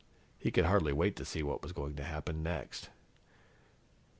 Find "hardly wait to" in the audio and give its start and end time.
0.65-1.25